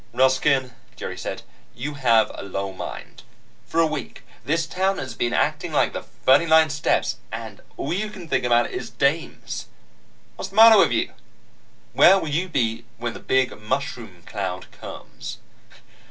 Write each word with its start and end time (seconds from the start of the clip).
"Ruskin," 0.13 0.71
Jerry 0.95 1.15
said, 1.15 1.43
"you 1.75 1.93
have 1.93 2.31
a 2.33 2.41
low 2.41 2.73
mind. 2.73 3.21
For 3.67 3.79
a 3.79 3.85
week, 3.85 4.23
this 4.43 4.65
town 4.65 4.97
has 4.97 5.13
been 5.13 5.31
acting 5.31 5.71
like 5.71 5.93
the 5.93 6.01
39 6.01 6.71
Steps, 6.71 7.17
and 7.31 7.61
all 7.77 7.93
you 7.93 8.09
can 8.09 8.27
think 8.27 8.43
about 8.43 8.71
is 8.71 8.89
dames. 8.89 9.67
What's 10.37 10.49
the 10.49 10.55
matter 10.55 10.79
with 10.79 10.91
you? 10.91 11.13
Where 11.93 12.17
will 12.17 12.29
you 12.29 12.49
be 12.49 12.83
when 12.97 13.13
the 13.13 13.19
big 13.19 13.55
mushroom 13.61 14.23
cloud 14.25 14.65
comes?" 14.71 15.37